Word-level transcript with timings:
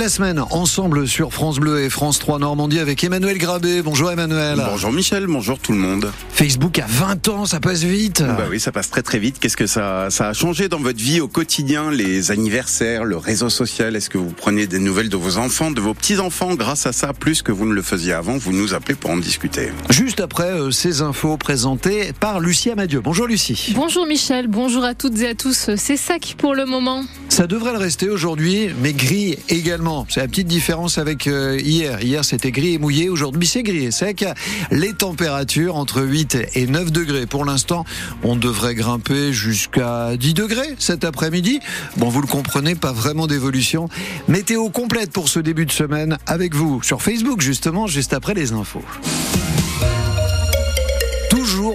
La 0.00 0.08
semaine, 0.08 0.40
ensemble 0.50 1.06
sur 1.06 1.32
France 1.32 1.60
Bleu 1.60 1.84
et 1.84 1.88
France 1.88 2.18
3 2.18 2.40
Normandie 2.40 2.80
avec 2.80 3.04
Emmanuel 3.04 3.38
Grabé. 3.38 3.80
Bonjour 3.80 4.10
Emmanuel. 4.10 4.56
Bonjour 4.56 4.90
Michel, 4.90 5.28
bonjour 5.28 5.60
tout 5.60 5.70
le 5.70 5.78
monde. 5.78 6.10
Facebook 6.30 6.80
a 6.80 6.86
20 6.88 7.28
ans, 7.28 7.46
ça 7.46 7.60
passe 7.60 7.84
vite. 7.84 8.20
Bah 8.20 8.46
oui, 8.50 8.58
ça 8.58 8.72
passe 8.72 8.90
très 8.90 9.02
très 9.02 9.20
vite. 9.20 9.38
Qu'est-ce 9.38 9.56
que 9.56 9.68
ça, 9.68 10.08
ça 10.10 10.30
a 10.30 10.32
changé 10.32 10.68
dans 10.68 10.80
votre 10.80 10.98
vie 10.98 11.20
au 11.20 11.28
quotidien 11.28 11.92
Les 11.92 12.32
anniversaires, 12.32 13.04
le 13.04 13.16
réseau 13.16 13.50
social? 13.50 13.94
Est-ce 13.94 14.10
que 14.10 14.18
vous 14.18 14.32
prenez 14.36 14.66
des 14.66 14.80
nouvelles 14.80 15.10
de 15.10 15.16
vos 15.16 15.36
enfants, 15.36 15.70
de 15.70 15.80
vos 15.80 15.94
petits-enfants? 15.94 16.56
Grâce 16.56 16.86
à 16.86 16.92
ça, 16.92 17.12
plus 17.12 17.42
que 17.42 17.52
vous 17.52 17.64
ne 17.64 17.72
le 17.72 17.82
faisiez 17.82 18.14
avant 18.14 18.36
Vous 18.36 18.52
nous 18.52 18.74
appelez 18.74 18.96
pour 18.96 19.10
en 19.10 19.16
discuter. 19.16 19.70
Juste 19.90 20.18
après 20.18 20.50
euh, 20.50 20.72
ces 20.72 21.02
infos 21.02 21.36
présentées 21.36 22.10
par 22.18 22.40
Lucie 22.40 22.70
Amadieu. 22.70 23.00
Bonjour 23.00 23.28
Lucie. 23.28 23.72
Bonjour 23.76 24.06
Michel, 24.06 24.48
bonjour 24.48 24.82
à 24.82 24.94
toutes 24.94 25.20
et 25.20 25.28
à 25.28 25.34
tous. 25.36 25.70
C'est 25.76 25.96
sec 25.96 26.34
pour 26.36 26.56
le 26.56 26.66
moment. 26.66 27.04
Ça 27.28 27.46
devrait 27.46 27.72
le 27.72 27.78
rester 27.78 28.08
aujourd'hui, 28.10 28.70
mais 28.82 28.92
gris 28.92 29.38
également. 29.48 29.83
C'est 30.08 30.20
la 30.20 30.28
petite 30.28 30.46
différence 30.46 30.98
avec 30.98 31.26
euh, 31.26 31.58
hier. 31.60 32.02
Hier, 32.02 32.24
c'était 32.24 32.50
gris 32.50 32.74
et 32.74 32.78
mouillé. 32.78 33.08
Aujourd'hui, 33.08 33.46
c'est 33.46 33.62
gris 33.62 33.84
et 33.84 33.90
sec. 33.90 34.24
Les 34.70 34.94
températures 34.94 35.76
entre 35.76 36.02
8 36.02 36.38
et 36.54 36.66
9 36.66 36.90
degrés. 36.90 37.26
Pour 37.26 37.44
l'instant, 37.44 37.84
on 38.22 38.36
devrait 38.36 38.74
grimper 38.74 39.32
jusqu'à 39.32 40.16
10 40.16 40.34
degrés 40.34 40.74
cet 40.78 41.04
après-midi. 41.04 41.60
Bon, 41.96 42.08
vous 42.08 42.22
le 42.22 42.26
comprenez, 42.26 42.74
pas 42.74 42.92
vraiment 42.92 43.26
d'évolution. 43.26 43.88
Météo 44.28 44.70
complète 44.70 45.12
pour 45.12 45.28
ce 45.28 45.40
début 45.40 45.66
de 45.66 45.72
semaine 45.72 46.18
avec 46.26 46.54
vous 46.54 46.82
sur 46.82 47.02
Facebook, 47.02 47.40
justement, 47.42 47.86
juste 47.86 48.14
après 48.14 48.34
les 48.34 48.52
infos 48.52 48.82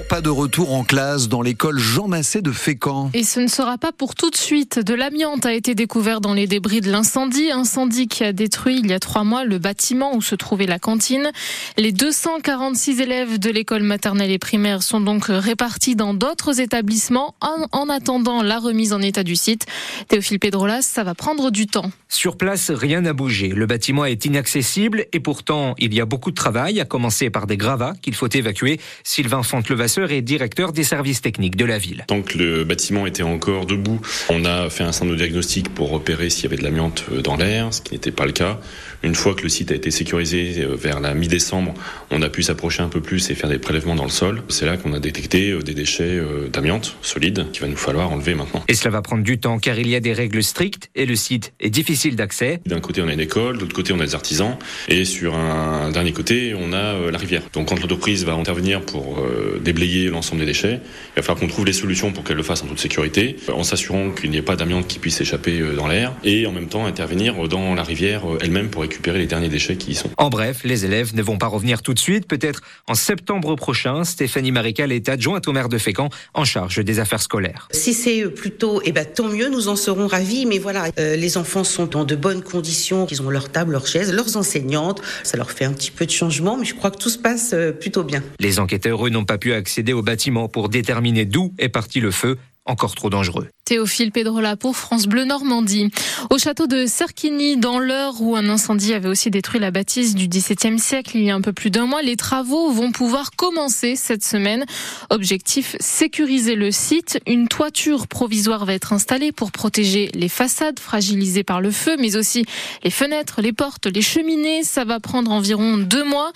pas 0.09 0.19
de 0.19 0.29
retour 0.29 0.73
en 0.73 0.83
classe 0.83 1.29
dans 1.29 1.41
l'école 1.41 1.79
Jean 1.79 2.07
Massé 2.07 2.41
de 2.41 2.51
Fécamp. 2.51 3.11
Et 3.13 3.23
ce 3.23 3.39
ne 3.39 3.47
sera 3.47 3.77
pas 3.77 3.91
pour 3.93 4.13
tout 4.13 4.29
de 4.29 4.35
suite. 4.35 4.77
De 4.77 4.93
l'amiante 4.93 5.45
a 5.45 5.53
été 5.53 5.73
découvert 5.73 6.19
dans 6.19 6.33
les 6.33 6.47
débris 6.47 6.81
de 6.81 6.91
l'incendie. 6.91 7.49
Incendie 7.51 8.07
qui 8.07 8.25
a 8.25 8.33
détruit 8.33 8.79
il 8.79 8.87
y 8.87 8.93
a 8.93 8.99
trois 8.99 9.23
mois 9.23 9.45
le 9.45 9.57
bâtiment 9.57 10.15
où 10.15 10.21
se 10.21 10.35
trouvait 10.35 10.65
la 10.65 10.79
cantine. 10.79 11.31
Les 11.77 11.93
246 11.93 12.99
élèves 12.99 13.39
de 13.39 13.49
l'école 13.49 13.83
maternelle 13.83 14.31
et 14.31 14.37
primaire 14.37 14.83
sont 14.83 14.99
donc 14.99 15.25
répartis 15.29 15.95
dans 15.95 16.13
d'autres 16.13 16.59
établissements 16.59 17.35
en, 17.39 17.89
attendant 17.89 18.43
la 18.43 18.59
remise 18.59 18.91
en 18.91 19.01
état 19.01 19.23
du 19.23 19.37
site. 19.37 19.65
Théophile 20.09 20.39
Pedrolas, 20.39 20.81
ça 20.81 21.03
va 21.03 21.15
prendre 21.15 21.51
du 21.51 21.67
temps. 21.67 21.89
Sur 22.09 22.37
place, 22.37 22.69
rien 22.69 23.01
n'a 23.01 23.13
bougé. 23.13 23.49
Le 23.49 23.65
bâtiment 23.65 24.03
est 24.03 24.25
inaccessible 24.25 25.05
et 25.13 25.19
pourtant, 25.19 25.75
il 25.77 25.93
y 25.93 26.01
a 26.01 26.05
beaucoup 26.05 26.31
de 26.31 26.35
travail, 26.35 26.81
à 26.81 26.85
commencer 26.85 27.29
par 27.29 27.47
des 27.47 27.55
gravats 27.55 27.93
qu'il 28.01 28.15
faut 28.15 28.27
évacuer. 28.27 28.79
Sylvain 29.03 29.43
Fontelevasseur 29.69 30.11
et 30.11 30.23
directeur 30.23 30.73
des 30.73 30.83
services 30.83 31.21
techniques 31.21 31.55
de 31.55 31.63
la 31.63 31.77
ville. 31.77 32.03
Tant 32.07 32.23
que 32.23 32.39
le 32.39 32.63
bâtiment 32.63 33.05
était 33.05 33.21
encore 33.21 33.67
debout, 33.67 34.01
on 34.29 34.43
a 34.43 34.67
fait 34.71 34.83
un 34.83 34.91
certain 34.91 35.05
nombre 35.05 35.19
de 35.19 35.23
diagnostics 35.23 35.69
pour 35.69 35.91
repérer 35.91 36.31
s'il 36.31 36.45
y 36.45 36.47
avait 36.47 36.57
de 36.57 36.63
l'amiante 36.63 37.05
euh, 37.11 37.21
dans 37.21 37.35
l'air, 37.35 37.71
ce 37.71 37.79
qui 37.79 37.93
n'était 37.93 38.09
pas 38.09 38.25
le 38.25 38.31
cas. 38.31 38.59
Une 39.03 39.13
fois 39.13 39.35
que 39.35 39.43
le 39.43 39.49
site 39.49 39.71
a 39.71 39.75
été 39.75 39.91
sécurisé 39.91 40.55
euh, 40.63 40.75
vers 40.75 40.99
la 40.99 41.13
mi-décembre, 41.13 41.75
on 42.09 42.23
a 42.23 42.29
pu 42.29 42.41
s'approcher 42.41 42.81
un 42.81 42.87
peu 42.87 42.99
plus 42.99 43.29
et 43.29 43.35
faire 43.35 43.47
des 43.47 43.59
prélèvements 43.59 43.93
dans 43.93 44.05
le 44.05 44.09
sol. 44.09 44.41
C'est 44.49 44.65
là 44.65 44.75
qu'on 44.75 44.91
a 44.93 44.99
détecté 44.99 45.51
euh, 45.51 45.61
des 45.61 45.75
déchets 45.75 46.19
d'amiante 46.51 46.97
solides 47.03 47.51
qu'il 47.51 47.61
va 47.61 47.67
nous 47.67 47.77
falloir 47.77 48.11
enlever 48.11 48.33
maintenant. 48.33 48.63
Et 48.69 48.73
cela 48.73 48.89
va 48.89 49.03
prendre 49.03 49.21
du 49.21 49.39
temps 49.39 49.59
car 49.59 49.77
il 49.77 49.87
y 49.87 49.95
a 49.95 49.99
des 49.99 50.13
règles 50.13 50.41
strictes 50.41 50.89
et 50.95 51.05
le 51.05 51.15
site 51.15 51.53
est 51.59 51.69
difficile 51.69 52.15
d'accès. 52.15 52.59
D'un 52.65 52.79
côté, 52.79 53.03
on 53.03 53.07
a 53.07 53.13
une 53.13 53.19
école, 53.19 53.57
de 53.57 53.61
l'autre 53.61 53.75
côté, 53.75 53.93
on 53.93 53.99
a 53.99 54.05
des 54.07 54.15
artisans 54.15 54.57
et 54.87 55.05
sur 55.05 55.35
un 55.35 55.91
dernier 55.91 56.11
côté, 56.11 56.55
on 56.57 56.73
a 56.73 57.11
la 57.11 57.17
rivière. 57.19 57.43
Donc 57.53 57.67
quand 57.67 57.79
l'entreprise 57.79 58.25
va 58.25 58.33
intervenir 58.33 58.81
pour 58.81 59.23
déblayer 59.59 60.09
l'ensemble 60.09 60.41
des 60.41 60.47
déchets. 60.47 60.79
Il 61.15 61.15
va 61.17 61.21
falloir 61.21 61.39
qu'on 61.39 61.47
trouve 61.47 61.65
les 61.65 61.73
solutions 61.73 62.11
pour 62.11 62.23
qu'elle 62.23 62.37
le 62.37 62.43
fasse 62.43 62.63
en 62.63 62.67
toute 62.67 62.79
sécurité, 62.79 63.35
en 63.51 63.63
s'assurant 63.63 64.11
qu'il 64.11 64.29
n'y 64.29 64.37
ait 64.37 64.41
pas 64.41 64.55
d'amiante 64.55 64.87
qui 64.87 64.99
puisse 64.99 65.19
échapper 65.21 65.59
euh, 65.59 65.75
dans 65.75 65.87
l'air, 65.87 66.13
et 66.23 66.45
en 66.45 66.51
même 66.51 66.67
temps 66.67 66.85
intervenir 66.85 67.47
dans 67.47 67.73
la 67.73 67.83
rivière 67.83 68.29
euh, 68.29 68.37
elle-même 68.41 68.69
pour 68.69 68.81
récupérer 68.81 69.19
les 69.19 69.25
derniers 69.25 69.49
déchets 69.49 69.75
qui 69.75 69.91
y 69.91 69.95
sont. 69.95 70.09
En 70.17 70.29
bref, 70.29 70.61
les 70.63 70.85
élèves 70.85 71.15
ne 71.15 71.21
vont 71.21 71.37
pas 71.37 71.47
revenir 71.47 71.81
tout 71.81 71.93
de 71.93 71.99
suite, 71.99 72.27
peut-être 72.27 72.61
en 72.87 72.95
septembre 72.95 73.55
prochain. 73.55 74.03
Stéphanie 74.03 74.51
Marical 74.51 74.91
est 74.91 75.09
adjointe 75.09 75.47
au 75.47 75.51
maire 75.51 75.69
de 75.69 75.77
Fécamp 75.77 76.09
en 76.33 76.45
charge 76.45 76.83
des 76.83 76.99
affaires 76.99 77.21
scolaires. 77.21 77.67
Si 77.71 77.93
c'est 77.93 78.29
plus 78.29 78.51
tôt, 78.51 78.81
eh 78.85 78.91
ben, 78.91 79.05
tant 79.05 79.29
mieux, 79.29 79.49
nous 79.49 79.67
en 79.67 79.75
serons 79.75 80.07
ravis, 80.07 80.45
mais 80.45 80.59
voilà, 80.59 80.87
euh, 80.99 81.15
les 81.15 81.37
enfants 81.37 81.63
sont 81.63 81.85
dans 81.85 82.05
de 82.05 82.15
bonnes 82.15 82.43
conditions, 82.43 83.07
ils 83.09 83.21
ont 83.21 83.29
leur 83.29 83.49
table, 83.49 83.71
leur 83.71 83.87
chaise, 83.87 84.13
leurs 84.13 84.37
enseignantes, 84.37 85.01
ça 85.23 85.37
leur 85.37 85.51
fait 85.51 85.65
un 85.65 85.73
petit 85.73 85.91
peu 85.91 86.05
de 86.05 86.11
changement, 86.11 86.57
mais 86.57 86.65
je 86.65 86.75
crois 86.75 86.91
que 86.91 86.97
tout 86.97 87.09
se 87.09 87.17
passe 87.17 87.55
plutôt 87.79 88.03
bien. 88.03 88.23
Les 88.39 88.59
enquêteurs, 88.59 89.05
eux, 89.05 89.09
n'ont 89.09 89.25
pas 89.25 89.37
pu 89.39 89.53
accéder 89.53 89.93
au 89.93 90.01
bâtiment 90.01 90.47
pour 90.47 90.69
déterminer 90.69 91.25
d'où 91.25 91.53
est 91.57 91.69
parti 91.69 91.99
le 91.99 92.11
feu, 92.11 92.37
encore 92.65 92.95
trop 92.95 93.09
dangereux. 93.09 93.49
Théophile 93.69 94.11
Pedrola 94.11 94.55
pour 94.55 94.75
France 94.75 95.05
Bleu 95.05 95.25
Normandie. 95.25 95.91
Au 96.31 96.39
château 96.39 96.65
de 96.65 96.87
Cerquigny, 96.87 97.55
dans 97.55 97.77
l'heure 97.77 98.19
où 98.19 98.35
un 98.35 98.49
incendie 98.49 98.95
avait 98.95 99.07
aussi 99.07 99.29
détruit 99.29 99.59
la 99.59 99.69
bâtisse 99.69 100.15
du 100.15 100.27
XVIIe 100.27 100.79
siècle 100.79 101.11
il 101.17 101.25
y 101.25 101.29
a 101.29 101.35
un 101.35 101.41
peu 101.41 101.53
plus 101.53 101.69
d'un 101.69 101.85
mois, 101.85 102.01
les 102.01 102.15
travaux 102.15 102.71
vont 102.71 102.91
pouvoir 102.91 103.29
commencer 103.35 103.95
cette 103.95 104.25
semaine. 104.25 104.65
Objectif, 105.11 105.75
sécuriser 105.79 106.55
le 106.55 106.71
site. 106.71 107.19
Une 107.27 107.47
toiture 107.47 108.07
provisoire 108.07 108.65
va 108.65 108.73
être 108.73 108.91
installée 108.91 109.31
pour 109.31 109.51
protéger 109.51 110.09
les 110.15 110.29
façades 110.29 110.79
fragilisées 110.79 111.43
par 111.43 111.61
le 111.61 111.69
feu, 111.69 111.95
mais 111.99 112.15
aussi 112.15 112.45
les 112.83 112.89
fenêtres, 112.89 113.39
les 113.39 113.53
portes, 113.53 113.85
les 113.85 114.01
cheminées. 114.01 114.63
Ça 114.63 114.83
va 114.83 114.99
prendre 114.99 115.29
environ 115.29 115.77
deux 115.77 116.03
mois. 116.03 116.31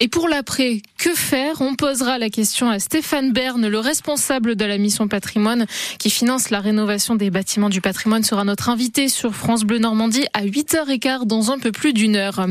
Et 0.00 0.08
pour 0.08 0.26
l'après, 0.26 0.80
que 0.96 1.14
faire? 1.14 1.60
On 1.60 1.74
posera 1.74 2.16
la 2.16 2.30
question 2.30 2.70
à 2.70 2.78
Stéphane 2.78 3.34
Berne, 3.34 3.68
le 3.68 3.78
responsable 3.78 4.56
de 4.56 4.64
la 4.64 4.78
mission 4.78 5.06
patrimoine 5.06 5.66
qui 5.98 6.08
finance 6.08 6.48
la 6.48 6.60
rénovation 6.60 6.77
rénovation 6.78 7.16
des 7.16 7.30
bâtiments 7.30 7.70
du 7.70 7.80
patrimoine 7.80 8.22
sera 8.22 8.44
notre 8.44 8.68
invité 8.68 9.08
sur 9.08 9.34
France 9.34 9.64
Bleu 9.64 9.80
Normandie 9.80 10.26
à 10.32 10.44
8h15 10.44 11.26
dans 11.26 11.50
un 11.50 11.58
peu 11.58 11.72
plus 11.72 11.92
d'une 11.92 12.14
heure. 12.14 12.46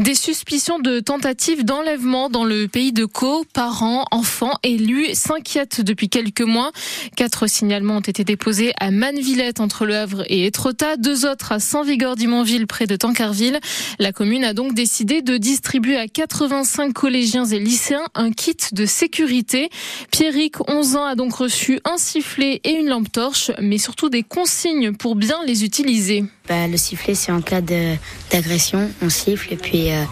Des 0.00 0.14
suspicions 0.14 0.78
de 0.78 1.00
tentatives 1.00 1.64
d'enlèvement 1.64 2.30
dans 2.30 2.44
le 2.44 2.68
pays 2.68 2.92
de 2.92 3.06
Caux. 3.06 3.44
Parents, 3.52 4.04
enfants, 4.12 4.52
élus 4.62 5.14
s'inquiètent 5.14 5.80
depuis 5.80 6.08
quelques 6.08 6.42
mois. 6.42 6.70
Quatre 7.16 7.48
signalements 7.48 7.96
ont 7.96 8.00
été 8.00 8.22
déposés 8.22 8.72
à 8.78 8.92
Mannevillette 8.92 9.58
entre 9.58 9.84
Le 9.84 9.96
Havre 9.96 10.22
et 10.26 10.46
Étretat, 10.46 10.96
deux 10.96 11.26
autres 11.26 11.50
à 11.50 11.58
Saint-Vigor-d'Imonville 11.58 12.68
près 12.68 12.86
de 12.86 12.94
Tancarville. 12.94 13.58
La 13.98 14.12
commune 14.12 14.44
a 14.44 14.54
donc 14.54 14.74
décidé 14.74 15.22
de 15.22 15.38
distribuer 15.38 15.96
à 15.96 16.06
85 16.06 16.92
collégiens 16.92 17.46
et 17.46 17.58
lycéens 17.58 18.06
un 18.14 18.30
kit 18.30 18.56
de 18.70 18.86
sécurité. 18.86 19.70
Pierrick, 20.12 20.68
11 20.68 20.96
ans, 20.96 21.06
a 21.06 21.16
donc 21.16 21.34
reçu 21.34 21.80
un 21.84 21.96
sifflet 21.96 22.60
et 22.62 22.74
une 22.74 22.88
lampe 22.88 23.10
torche 23.10 23.50
mais 23.60 23.78
surtout 23.78 24.08
des 24.08 24.22
consignes 24.22 24.92
pour 24.92 25.16
bien 25.16 25.38
les 25.46 25.64
utiliser. 25.64 26.24
Bah, 26.48 26.66
le 26.66 26.76
sifflet, 26.76 27.14
c'est 27.14 27.32
en 27.32 27.40
cas 27.40 27.60
d'agression, 27.60 28.90
on 29.02 29.08
siffle 29.08 29.52
et 29.52 29.56
puis 29.56 29.90
euh, 29.90 30.04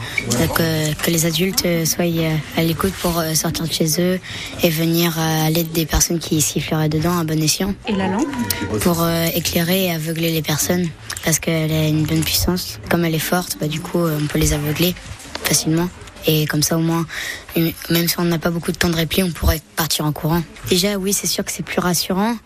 que, 0.55 1.11
les 1.11 1.27
adultes 1.27 1.67
soient 1.85 2.05
euh, 2.05 2.37
à 2.57 2.63
l'écoute 2.63 2.93
pour 2.95 3.19
euh, 3.19 3.35
sortir 3.35 3.67
de 3.67 3.73
chez 3.73 4.01
eux 4.01 4.21
et 4.63 4.71
venir 4.71 5.19
à 5.19 5.51
l'aide 5.51 5.71
des 5.73 5.87
personnes 5.87 6.19
qui 6.19 6.41
siffleraient 6.41 6.89
dedans 6.89 7.19
à 7.19 7.25
bon 7.25 7.41
escient. 7.43 7.75
Et 7.87 7.93
la 7.93 8.09
lampe 8.09 8.27
Pour 8.81 9.07
éclairer 9.35 9.87
et 9.87 9.91
aveugler 9.93 10.33
les 10.33 10.43
personnes 10.43 10.89
parce 11.25 11.39
qu'elle 11.39 11.73
a 11.73 11.89
une 11.89 12.05
bonne 12.05 12.25
puissance. 12.25 12.79
Comme 12.91 13.05
elle 13.05 13.15
est 13.15 13.19
forte, 13.19 13.57
bah, 13.61 13.69
du 13.69 13.81
coup, 13.81 13.99
on 13.99 14.27
peut 14.27 14.39
les 14.39 14.53
aveugler 14.53 14.95
facilement. 15.45 15.89
Et 16.27 16.47
comme 16.47 16.63
ça, 16.63 16.77
au 16.77 16.81
moins, 16.81 17.07
même 17.57 18.09
si 18.09 18.19
on 18.19 18.25
n'a 18.25 18.39
pas 18.39 18.51
beaucoup 18.51 18.73
de 18.73 18.77
temps 18.77 18.89
de 18.89 18.97
répli, 18.97 19.23
on 19.23 19.31
pourrait 19.31 19.61
partir 19.77 20.05
en 20.07 20.13
courant. 20.13 20.43
Déjà, 20.69 20.97
oui, 20.97 21.13
c'est 21.13 21.27
sûr 21.27 21.45
que 21.45 21.53
c'est 21.53 21.63
plus 21.63 21.81
rassurant. 21.81 22.37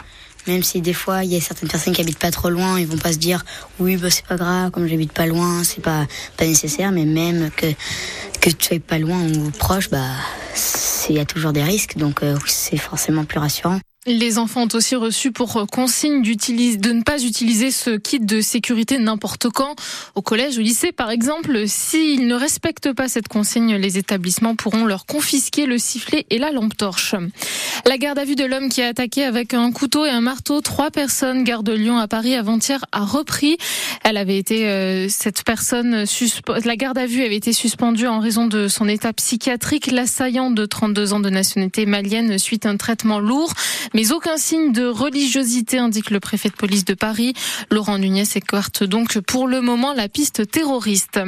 Même 0.49 0.63
si 0.63 0.81
des 0.81 0.95
fois 0.95 1.25
il 1.25 1.33
y 1.33 1.37
a 1.37 1.41
certaines 1.41 1.69
personnes 1.69 1.93
qui 1.93 2.01
habitent 2.01 2.19
pas 2.19 2.31
trop 2.31 2.51
loin, 2.51 2.81
ils 2.81 2.87
vont 2.87 2.99
pas 2.99 3.13
se 3.13 3.19
dire 3.19 3.45
oui 3.79 3.97
bah 3.97 4.11
c'est 4.11 4.27
pas 4.27 4.37
grave, 4.37 4.71
comme 4.71 4.87
j'habite 4.89 5.13
pas 5.13 5.27
loin, 5.27 5.63
c'est 5.63 5.83
pas 5.83 6.07
pas 6.37 6.47
nécessaire. 6.47 6.91
Mais 6.91 7.05
même 7.05 7.51
que 7.51 7.67
que 8.41 8.51
tu 8.51 8.67
sois 8.67 8.81
pas 8.81 8.99
loin 8.99 9.21
ou 9.23 9.51
proche, 9.51 9.91
bah 9.91 10.07
il 11.09 11.17
y 11.17 11.21
a 11.21 11.25
toujours 11.25 11.53
des 11.53 11.63
risques, 11.63 11.97
donc 11.97 12.23
euh, 12.23 12.37
c'est 12.47 12.77
forcément 12.77 13.25
plus 13.25 13.39
rassurant. 13.39 13.79
Les 14.09 14.39
enfants 14.39 14.63
ont 14.63 14.69
aussi 14.75 14.97
reçu 14.97 15.33
pour 15.33 15.67
consigne 15.71 16.23
de 16.23 16.93
ne 16.93 17.03
pas 17.03 17.23
utiliser 17.23 17.71
ce 17.71 17.91
kit 17.91 18.21
de 18.21 18.41
sécurité 18.41 18.99
n'importe 18.99 19.51
quand. 19.51 19.77
Au 20.15 20.23
collège, 20.23 20.57
au 20.57 20.63
lycée, 20.63 20.93
par 20.93 21.11
exemple, 21.11 21.65
s'ils 21.67 22.27
ne 22.27 22.35
respectent 22.35 22.94
pas 22.94 23.09
cette 23.09 23.29
consigne, 23.29 23.77
les 23.77 23.99
établissements 23.99 24.55
pourront 24.55 24.87
leur 24.87 25.05
confisquer 25.05 25.67
le 25.67 25.77
sifflet 25.77 26.25
et 26.31 26.38
la 26.38 26.53
lampe 26.53 26.75
torche. 26.75 27.17
La 27.85 27.99
garde 27.99 28.19
à 28.19 28.25
vue 28.25 28.35
de 28.35 28.47
l'homme 28.47 28.71
qui 28.71 28.81
a 28.81 28.88
attaqué 28.88 29.25
avec 29.25 29.53
un 29.53 29.71
couteau 29.73 30.06
et 30.06 30.11
un 30.11 30.23
marteau 30.23 30.62
trois 30.62 30.91
personnes, 30.91 31.44
garde 31.44 31.67
de 31.67 31.75
Lyon 31.75 31.99
à 31.99 32.09
Paris 32.09 32.35
avant-hier, 32.35 32.82
a 32.93 33.05
repris. 33.05 33.59
Elle 34.05 34.17
avait 34.17 34.38
été, 34.38 34.69
euh, 34.69 35.09
cette 35.11 35.43
personne, 35.44 36.06
la 36.65 36.77
garde 36.77 36.97
à 36.97 37.05
vue 37.05 37.25
avait 37.25 37.37
été 37.37 37.53
suspendue 37.53 38.06
en 38.06 38.21
raison 38.21 38.47
de 38.47 38.69
son 38.69 38.88
état 38.88 39.12
psychiatrique. 39.12 39.91
L'assaillant 39.91 40.50
de 40.50 40.65
32 40.65 41.12
ans 41.12 41.21
de 41.21 41.29
nationalité 41.29 41.85
malienne 41.85 42.38
suite 42.38 42.65
à 42.65 42.71
un 42.71 42.79
traitement 42.79 43.19
lourd 43.19 43.53
mais 43.99 44.12
aucun 44.12 44.37
signe 44.37 44.71
de 44.71 44.87
religiosité, 44.87 45.79
indique 45.79 46.11
le 46.11 46.21
préfet 46.21 46.50
de 46.50 46.55
police 46.55 46.85
de 46.85 46.95
Paris. 46.95 47.35
Laurent 47.69 47.99
Nunez 47.99 48.23
écarte 48.37 48.85
donc 48.85 49.19
pour 49.19 49.49
le 49.49 49.61
moment 49.61 49.93
la 49.93 50.09
piste 50.09 50.49
terroriste. 50.49 51.19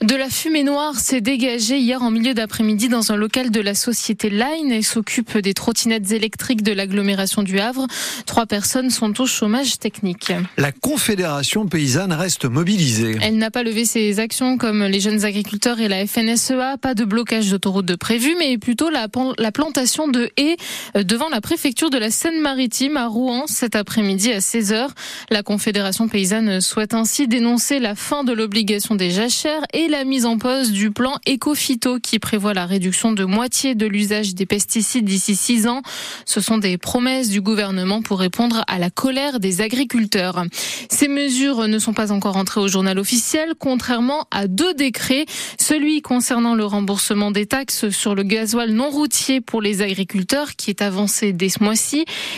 De 0.00 0.16
la 0.16 0.28
fumée 0.28 0.64
noire 0.64 0.98
s'est 0.98 1.20
dégagée 1.20 1.78
hier 1.78 2.02
en 2.02 2.10
milieu 2.10 2.34
d'après-midi 2.34 2.88
dans 2.88 3.12
un 3.12 3.16
local 3.16 3.52
de 3.52 3.60
la 3.60 3.76
société 3.76 4.28
Line 4.28 4.72
et 4.72 4.82
s'occupe 4.82 5.38
des 5.38 5.54
trottinettes 5.54 6.10
électriques 6.10 6.64
de 6.64 6.72
l'agglomération 6.72 7.44
du 7.44 7.60
Havre. 7.60 7.86
Trois 8.26 8.46
personnes 8.46 8.90
sont 8.90 9.20
au 9.20 9.26
chômage 9.26 9.78
technique. 9.78 10.32
La 10.56 10.72
Confédération 10.72 11.68
paysanne 11.68 12.12
reste 12.12 12.44
mobilisée. 12.44 13.18
Elle 13.22 13.36
n'a 13.36 13.52
pas 13.52 13.62
levé 13.62 13.84
ses 13.84 14.18
actions 14.18 14.58
comme 14.58 14.82
les 14.82 14.98
jeunes 14.98 15.24
agriculteurs 15.24 15.78
et 15.78 15.86
la 15.86 16.04
FNSEA. 16.08 16.76
Pas 16.76 16.94
de 16.94 17.04
blocage 17.04 17.50
d'autoroute 17.50 17.86
de 17.86 17.94
prévu, 17.94 18.34
mais 18.36 18.58
plutôt 18.58 18.90
la, 18.90 19.06
la 19.38 19.52
plantation 19.52 20.08
de 20.08 20.32
haies 20.36 20.56
devant 21.04 21.28
la 21.28 21.40
préfecture 21.40 21.89
de 21.90 21.98
la 21.98 22.10
Seine-Maritime 22.10 22.96
à 22.96 23.08
Rouen 23.08 23.46
cet 23.48 23.74
après-midi 23.74 24.30
à 24.30 24.38
16h. 24.38 24.90
La 25.28 25.42
Confédération 25.42 26.06
paysanne 26.06 26.60
souhaite 26.60 26.94
ainsi 26.94 27.26
dénoncer 27.26 27.80
la 27.80 27.96
fin 27.96 28.22
de 28.22 28.32
l'obligation 28.32 28.94
des 28.94 29.10
jachères 29.10 29.64
et 29.72 29.88
la 29.88 30.04
mise 30.04 30.24
en 30.24 30.38
pause 30.38 30.70
du 30.70 30.92
plan 30.92 31.18
Ecofito 31.28 31.98
qui 31.98 32.20
prévoit 32.20 32.54
la 32.54 32.64
réduction 32.64 33.12
de 33.12 33.24
moitié 33.24 33.74
de 33.74 33.86
l'usage 33.86 34.36
des 34.36 34.46
pesticides 34.46 35.04
d'ici 35.04 35.34
six 35.34 35.66
ans. 35.66 35.82
Ce 36.26 36.40
sont 36.40 36.58
des 36.58 36.78
promesses 36.78 37.28
du 37.28 37.40
gouvernement 37.40 38.02
pour 38.02 38.20
répondre 38.20 38.64
à 38.68 38.78
la 38.78 38.90
colère 38.90 39.40
des 39.40 39.60
agriculteurs. 39.60 40.44
Ces 40.88 41.08
mesures 41.08 41.66
ne 41.66 41.78
sont 41.80 41.92
pas 41.92 42.12
encore 42.12 42.36
entrées 42.36 42.60
au 42.60 42.68
journal 42.68 43.00
officiel, 43.00 43.54
contrairement 43.58 44.26
à 44.30 44.46
deux 44.46 44.74
décrets, 44.74 45.26
celui 45.58 46.02
concernant 46.02 46.54
le 46.54 46.64
remboursement 46.64 47.32
des 47.32 47.46
taxes 47.46 47.90
sur 47.90 48.14
le 48.14 48.22
gasoil 48.22 48.70
non 48.70 48.90
routier 48.90 49.40
pour 49.40 49.60
les 49.60 49.82
agriculteurs 49.82 50.54
qui 50.54 50.70
est 50.70 50.82
avancé 50.82 51.32
dès 51.32 51.48
ce 51.48 51.64
mois-ci 51.64 51.79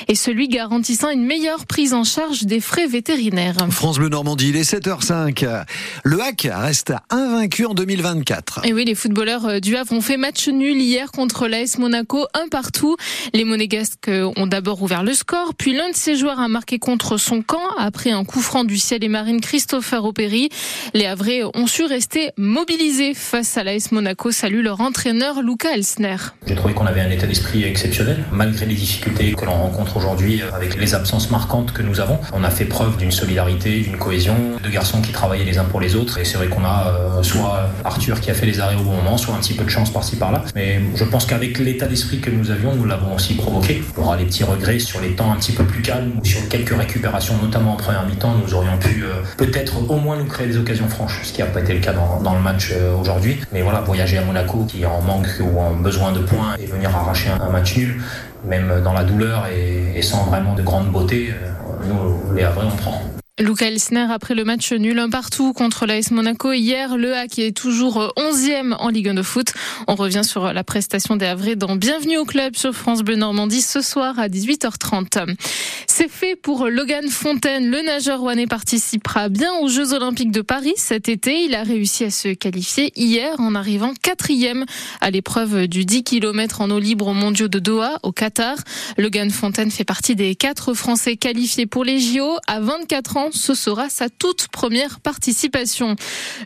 et 0.08 0.14
celui 0.14 0.48
garantissant 0.48 1.10
une 1.10 1.24
meilleure 1.24 1.66
prise 1.66 1.94
en 1.94 2.04
charge 2.04 2.44
des 2.44 2.60
frais 2.60 2.86
vétérinaires. 2.86 3.56
France 3.70 3.98
Bleu 3.98 4.08
Normandie, 4.08 4.50
il 4.50 4.56
est 4.56 4.70
7h05. 4.70 5.64
Le 6.04 6.20
hack 6.20 6.48
reste 6.50 6.92
invaincu 7.10 7.66
en 7.66 7.74
2024. 7.74 8.60
Et 8.64 8.72
oui, 8.72 8.84
les 8.84 8.94
footballeurs 8.94 9.60
du 9.60 9.76
Havre 9.76 9.92
ont 9.92 10.00
fait 10.00 10.16
match 10.16 10.48
nul 10.48 10.76
hier 10.76 11.10
contre 11.12 11.48
l'AS 11.48 11.78
Monaco, 11.78 12.26
un 12.34 12.48
partout. 12.48 12.96
Les 13.34 13.44
Monégasques 13.44 14.10
ont 14.36 14.46
d'abord 14.46 14.82
ouvert 14.82 15.02
le 15.02 15.14
score, 15.14 15.54
puis 15.54 15.72
l'un 15.72 15.90
de 15.90 15.96
ses 15.96 16.16
joueurs 16.16 16.40
a 16.40 16.48
marqué 16.48 16.78
contre 16.78 17.16
son 17.16 17.42
camp 17.42 17.68
après 17.78 18.10
un 18.10 18.24
coup 18.24 18.40
franc 18.40 18.64
du 18.64 18.78
ciel 18.78 19.04
et 19.04 19.08
marine 19.08 19.40
Christopher 19.40 20.04
Opéry. 20.04 20.48
Les 20.94 21.06
Havrais 21.06 21.42
ont 21.54 21.66
su 21.66 21.84
rester 21.84 22.30
mobilisés 22.36 23.14
face 23.14 23.56
à 23.56 23.64
l'AS 23.64 23.92
Monaco. 23.92 24.30
Salut 24.30 24.62
leur 24.62 24.80
entraîneur 24.80 25.42
Luca 25.42 25.74
Elsner. 25.74 26.16
J'ai 26.46 26.54
trouvé 26.54 26.74
qu'on 26.74 26.86
avait 26.86 27.00
un 27.00 27.10
état 27.10 27.26
d'esprit 27.26 27.64
exceptionnel, 27.64 28.24
malgré 28.32 28.66
les 28.66 28.74
difficultés 28.74 29.31
que 29.34 29.44
l'on 29.44 29.54
rencontre 29.54 29.96
aujourd'hui 29.96 30.42
avec 30.54 30.78
les 30.78 30.94
absences 30.94 31.30
marquantes 31.30 31.72
que 31.72 31.82
nous 31.82 32.00
avons. 32.00 32.18
On 32.32 32.44
a 32.44 32.50
fait 32.50 32.64
preuve 32.64 32.96
d'une 32.96 33.10
solidarité, 33.10 33.80
d'une 33.80 33.96
cohésion, 33.96 34.34
de 34.62 34.68
garçons 34.68 35.00
qui 35.00 35.12
travaillaient 35.12 35.44
les 35.44 35.58
uns 35.58 35.64
pour 35.64 35.80
les 35.80 35.96
autres. 35.96 36.18
Et 36.18 36.24
c'est 36.24 36.38
vrai 36.38 36.48
qu'on 36.48 36.64
a 36.64 36.88
euh, 36.88 37.22
soit 37.22 37.70
Arthur 37.84 38.20
qui 38.20 38.30
a 38.30 38.34
fait 38.34 38.46
les 38.46 38.60
arrêts 38.60 38.76
au 38.76 38.82
bon 38.82 38.96
moment, 38.96 39.16
soit 39.16 39.34
un 39.34 39.38
petit 39.38 39.54
peu 39.54 39.64
de 39.64 39.70
chance 39.70 39.90
par-ci 39.90 40.16
par-là. 40.16 40.42
Mais 40.54 40.80
je 40.94 41.04
pense 41.04 41.26
qu'avec 41.26 41.58
l'état 41.58 41.86
d'esprit 41.86 42.20
que 42.20 42.30
nous 42.30 42.50
avions, 42.50 42.74
nous 42.74 42.84
l'avons 42.84 43.14
aussi 43.14 43.34
provoqué. 43.34 43.82
Y 43.96 44.00
aura 44.00 44.16
les 44.16 44.24
petits 44.24 44.44
regrets 44.44 44.78
sur 44.78 45.00
les 45.00 45.14
temps 45.14 45.32
un 45.32 45.36
petit 45.36 45.52
peu 45.52 45.64
plus 45.64 45.82
calmes 45.82 46.12
ou 46.20 46.24
sur 46.24 46.48
quelques 46.48 46.76
récupérations, 46.76 47.34
notamment 47.42 47.74
en 47.74 47.76
première 47.76 48.06
mi-temps. 48.06 48.34
Nous 48.44 48.54
aurions 48.54 48.78
pu 48.78 49.04
euh, 49.04 49.22
peut-être 49.36 49.90
au 49.90 49.96
moins 49.96 50.16
nous 50.16 50.26
créer 50.26 50.46
des 50.46 50.56
occasions 50.56 50.88
franches, 50.88 51.20
ce 51.22 51.32
qui 51.32 51.40
n'a 51.40 51.46
pas 51.46 51.60
été 51.60 51.74
le 51.74 51.80
cas 51.80 51.92
dans, 51.92 52.34
le 52.34 52.40
match 52.40 52.70
euh, 52.72 52.96
aujourd'hui. 52.96 53.40
Mais 53.52 53.62
voilà, 53.62 53.80
voyager 53.80 54.18
à 54.18 54.24
Monaco 54.24 54.64
qui 54.64 54.84
en 54.86 55.00
manque 55.02 55.28
ou 55.40 55.58
en 55.58 55.72
besoin 55.72 56.12
de 56.12 56.20
points 56.20 56.54
et 56.58 56.66
venir 56.66 56.94
arracher 56.94 57.30
un 57.30 57.50
match 57.50 57.76
nul, 57.76 58.00
même 58.44 58.80
dans 58.82 58.92
la 58.92 59.04
douleur 59.04 59.46
et, 59.46 60.02
sans 60.02 60.24
vraiment 60.24 60.54
de 60.54 60.62
grande 60.62 60.90
beauté, 60.90 61.30
euh, 61.30 61.50
nous, 61.86 62.34
les 62.34 62.42
Havrais, 62.42 62.66
on 62.66 62.76
prend. 62.76 63.00
Luca 63.42 63.66
Elsner 63.66 64.06
après 64.08 64.36
le 64.36 64.44
match 64.44 64.72
nul 64.72 65.00
un 65.00 65.10
partout 65.10 65.52
contre 65.52 65.84
l'AS 65.84 66.12
Monaco 66.12 66.52
hier. 66.52 66.96
Le 66.96 67.12
HAC 67.12 67.40
est 67.40 67.56
toujours 67.56 68.12
11e 68.16 68.74
en 68.74 68.88
Ligue 68.88 69.08
1 69.08 69.14
de 69.14 69.22
foot. 69.22 69.48
On 69.88 69.96
revient 69.96 70.22
sur 70.22 70.52
la 70.52 70.62
prestation 70.62 71.16
des 71.16 71.26
Havrais 71.26 71.56
dans 71.56 71.74
Bienvenue 71.74 72.18
au 72.18 72.24
club 72.24 72.54
sur 72.54 72.72
France 72.72 73.02
Bleu 73.02 73.16
Normandie 73.16 73.60
ce 73.60 73.80
soir 73.80 74.16
à 74.20 74.28
18h30. 74.28 75.34
C'est 75.88 76.08
fait 76.08 76.36
pour 76.36 76.68
Logan 76.68 77.08
Fontaine. 77.08 77.68
Le 77.68 77.82
nageur 77.82 78.20
rouennais 78.20 78.46
participera 78.46 79.28
bien 79.28 79.52
aux 79.60 79.68
Jeux 79.68 79.92
Olympiques 79.92 80.30
de 80.30 80.40
Paris 80.40 80.74
cet 80.76 81.08
été. 81.08 81.42
Il 81.42 81.56
a 81.56 81.64
réussi 81.64 82.04
à 82.04 82.10
se 82.10 82.28
qualifier 82.28 82.92
hier 82.94 83.34
en 83.40 83.56
arrivant 83.56 83.92
quatrième 84.00 84.64
à 85.00 85.10
l'épreuve 85.10 85.66
du 85.66 85.84
10 85.84 86.04
km 86.04 86.60
en 86.60 86.70
eau 86.70 86.78
libre 86.78 87.08
aux 87.08 87.14
mondiaux 87.14 87.48
de 87.48 87.58
Doha 87.58 87.98
au 88.04 88.12
Qatar. 88.12 88.56
Logan 88.98 89.30
Fontaine 89.30 89.72
fait 89.72 89.84
partie 89.84 90.14
des 90.14 90.36
quatre 90.36 90.74
Français 90.74 91.16
qualifiés 91.16 91.66
pour 91.66 91.82
les 91.82 91.98
JO 91.98 92.36
à 92.46 92.60
24 92.60 93.16
ans 93.16 93.31
ce 93.32 93.54
sera 93.54 93.88
sa 93.88 94.08
toute 94.08 94.48
première 94.48 95.00
participation. 95.00 95.96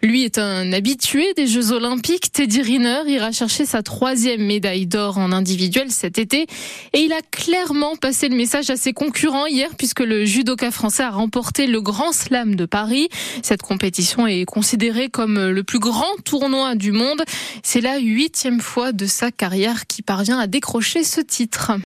Lui 0.03 0.25
est 0.25 0.39
un 0.39 0.73
habitué 0.73 1.35
des 1.35 1.47
Jeux 1.47 1.73
Olympiques. 1.73 2.33
Teddy 2.33 2.63
Riner 2.63 3.03
ira 3.07 3.33
chercher 3.33 3.67
sa 3.67 3.83
troisième 3.83 4.43
médaille 4.43 4.87
d'or 4.87 5.19
en 5.19 5.33
individuel 5.33 5.91
cet 5.91 6.19
été. 6.19 6.47
Et 6.93 7.01
il 7.01 7.13
a 7.13 7.21
clairement 7.31 7.97
passé 7.97 8.29
le 8.29 8.37
message 8.37 8.71
à 8.71 8.77
ses 8.77 8.93
concurrents 8.93 9.47
hier 9.47 9.71
puisque 9.77 10.01
le 10.01 10.25
judoka 10.25 10.71
français 10.71 11.03
a 11.03 11.11
remporté 11.11 11.67
le 11.67 11.81
Grand 11.81 12.13
Slam 12.13 12.55
de 12.55 12.67
Paris. 12.67 13.09
Cette 13.43 13.63
compétition 13.63 14.27
est 14.27 14.45
considérée 14.45 15.09
comme 15.09 15.51
le 15.51 15.63
plus 15.63 15.79
grand 15.79 16.05
tournoi 16.25 16.75
du 16.75 16.93
monde. 16.93 17.23
C'est 17.63 17.81
la 17.81 17.99
huitième 17.99 18.61
fois 18.61 18.93
de 18.93 19.07
sa 19.07 19.31
carrière 19.31 19.87
qu'il 19.87 20.05
parvient 20.05 20.39
à 20.39 20.47
décrocher 20.47 21.05
ce 21.05 21.21
titre. 21.21 21.73